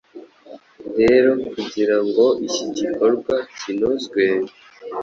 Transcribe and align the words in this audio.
Rero 0.99 1.29
kugira 1.51 1.95
ngo 2.05 2.25
iki 2.47 2.65
gikorwa 2.77 3.35
kinozwe, 3.57 4.23